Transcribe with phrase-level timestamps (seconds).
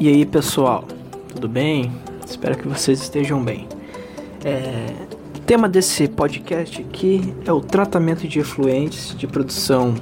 [0.00, 0.84] E aí pessoal,
[1.32, 1.92] tudo bem?
[2.26, 3.68] Espero que vocês estejam bem.
[4.44, 4.92] É,
[5.36, 9.94] o tema desse podcast aqui é o tratamento de efluentes de produção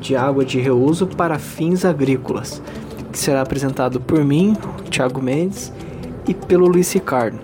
[0.00, 2.60] de água de reuso para fins agrícolas,
[3.12, 4.56] que será apresentado por mim,
[4.90, 5.72] Thiago Mendes,
[6.26, 7.38] e pelo Luiz Ricardo.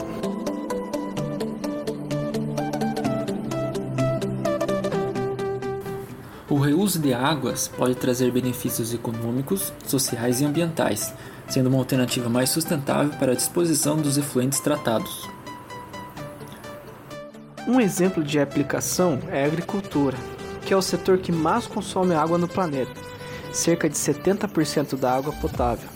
[6.48, 11.14] O reuso de águas pode trazer benefícios econômicos, sociais e ambientais,
[11.50, 15.28] sendo uma alternativa mais sustentável para a disposição dos efluentes tratados.
[17.66, 20.16] Um exemplo de aplicação é a agricultura,
[20.64, 22.92] que é o setor que mais consome água no planeta,
[23.52, 25.88] cerca de 70% da água potável,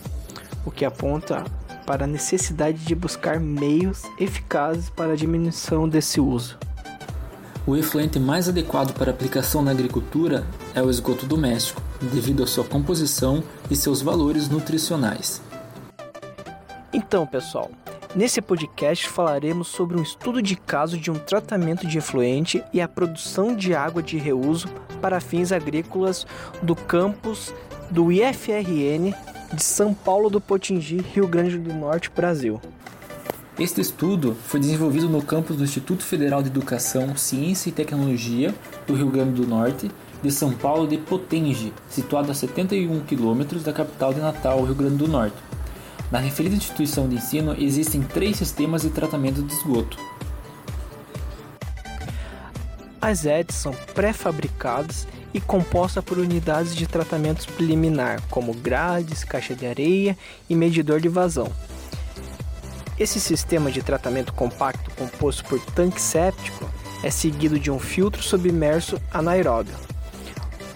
[0.66, 1.44] o que aponta
[1.86, 6.58] para a necessidade de buscar meios eficazes para a diminuição desse uso.
[7.66, 12.64] O efluente mais adequado para aplicação na agricultura é o esgoto doméstico, devido à sua
[12.64, 15.40] composição e seus valores nutricionais.
[16.92, 17.70] Então, pessoal,
[18.14, 22.88] nesse podcast falaremos sobre um estudo de caso de um tratamento de efluente e a
[22.88, 24.68] produção de água de reuso
[25.00, 26.26] para fins agrícolas
[26.62, 27.52] do campus
[27.90, 29.14] do IFRN
[29.52, 32.60] de São Paulo do Potingi, Rio Grande do Norte, Brasil.
[33.58, 38.52] Este estudo foi desenvolvido no campus do Instituto Federal de Educação, Ciência e Tecnologia
[38.84, 39.90] do Rio Grande do Norte,
[40.24, 44.96] de São Paulo de Potengi, situado a 71 quilômetros da capital de Natal, Rio Grande
[44.96, 45.36] do Norte.
[46.10, 49.98] Na referida instituição de ensino existem três sistemas de tratamento de esgoto.
[53.02, 59.66] As EDs são pré-fabricadas e compostas por unidades de tratamento preliminar, como grades, caixa de
[59.66, 60.16] areia
[60.48, 61.52] e medidor de vazão.
[62.98, 66.64] Esse sistema de tratamento compacto composto por tanque séptico
[67.02, 69.74] é seguido de um filtro submerso anaeróbio.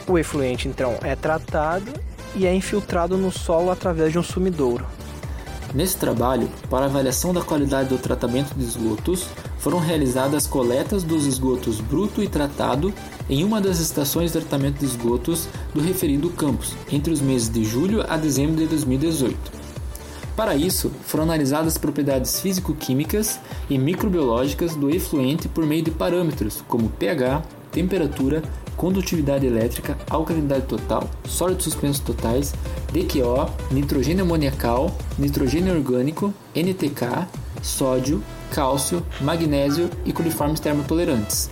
[0.09, 1.92] O efluente então é tratado
[2.34, 4.87] e é infiltrado no solo através de um sumidouro.
[5.75, 9.27] Nesse trabalho, para avaliação da qualidade do tratamento de esgotos,
[9.59, 12.93] foram realizadas coletas dos esgotos bruto e tratado
[13.28, 17.62] em uma das estações de tratamento de esgotos do referido campus, entre os meses de
[17.62, 19.37] julho a dezembro de 2018.
[20.34, 23.38] Para isso, foram analisadas propriedades físico-químicas
[23.69, 28.43] e microbiológicas do efluente por meio de parâmetros como pH, temperatura,
[28.78, 32.55] condutividade elétrica, alcalinidade total, sólidos suspensos totais,
[32.93, 37.27] DQO, nitrogênio amoniacal, nitrogênio orgânico, NTK,
[37.61, 38.22] sódio,
[38.53, 41.50] cálcio, magnésio e coliformes termotolerantes.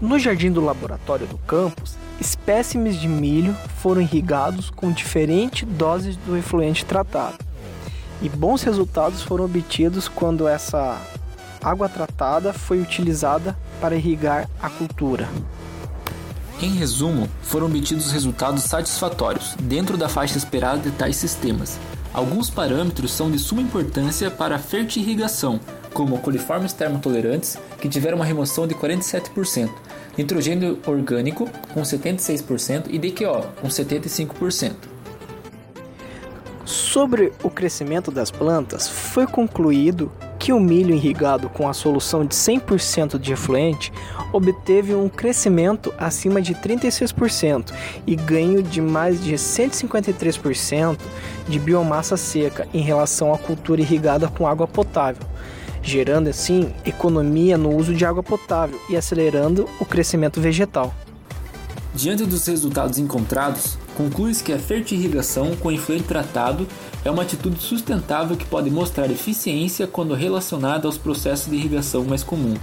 [0.00, 6.36] No jardim do laboratório do campus, espécimes de milho foram irrigados com diferentes doses do
[6.36, 7.38] efluente tratado.
[8.20, 11.00] E bons resultados foram obtidos quando essa
[11.62, 15.28] água tratada foi utilizada para irrigar a cultura.
[16.60, 21.78] Em resumo, foram obtidos resultados satisfatórios dentro da faixa esperada de tais sistemas.
[22.12, 25.60] Alguns parâmetros são de suma importância para a fertirrigação,
[25.92, 29.70] como coliformes termotolerantes, que tiveram uma remoção de 47%,
[30.16, 34.74] nitrogênio orgânico com 76% e DQO com 75%.
[36.64, 42.34] Sobre o crescimento das plantas, foi concluído que o milho irrigado com a solução de
[42.34, 43.92] 100% de efluente
[44.32, 47.72] obteve um crescimento acima de 36%
[48.06, 50.98] e ganho de mais de 153%
[51.48, 55.26] de biomassa seca em relação à cultura irrigada com água potável
[55.82, 60.92] gerando assim economia no uso de água potável e acelerando o crescimento vegetal.
[61.94, 66.66] Diante dos resultados encontrados, conclui-se que a fertirrigação com efluente tratado
[67.04, 72.22] é uma atitude sustentável que pode mostrar eficiência quando relacionada aos processos de irrigação mais
[72.22, 72.58] comuns.